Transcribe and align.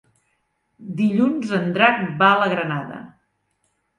Dilluns 1.01 1.51
en 1.59 1.69
Drac 1.77 2.01
va 2.21 2.31
a 2.31 2.39
la 2.41 2.47
Granada. 2.53 2.97